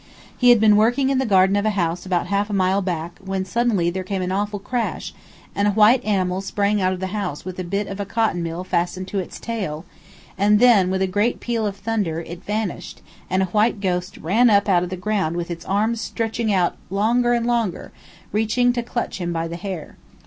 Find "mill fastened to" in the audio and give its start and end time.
8.41-9.19